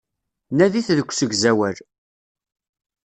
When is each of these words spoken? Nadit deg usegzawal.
Nadit 0.57 0.89
deg 0.97 1.07
usegzawal. 1.09 1.77